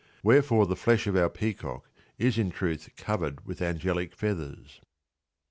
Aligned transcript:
Wherefore 0.23 0.65
the 0.65 0.75
flesh 0.75 1.05
of 1.05 1.15
our 1.15 1.29
peacock 1.29 1.87
is 2.17 2.39
in 2.39 2.49
truth 2.49 2.89
covered 2.97 3.45
with 3.45 3.61
angelic 3.61 4.15
feathers. 4.15 4.81